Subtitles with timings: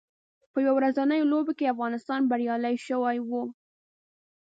[0.51, 3.29] په یو ورځنیو لوبو کې افغانستان بریالی شوی و